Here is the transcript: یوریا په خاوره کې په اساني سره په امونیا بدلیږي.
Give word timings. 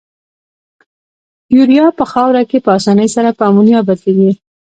یوریا 1.55 1.87
په 1.97 2.03
خاوره 2.11 2.43
کې 2.49 2.57
په 2.65 2.69
اساني 2.77 3.07
سره 3.15 3.29
په 3.37 3.43
امونیا 3.49 3.79
بدلیږي. 3.87 4.31